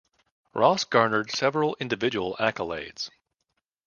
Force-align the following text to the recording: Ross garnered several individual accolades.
Ross 0.55 0.83
garnered 0.83 1.29
several 1.29 1.77
individual 1.79 2.35
accolades. 2.39 3.11